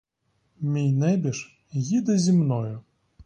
Мій 0.61 0.91
небіж 0.91 1.59
їде 1.71 2.17
зі 2.17 2.33
мною. 2.33 2.81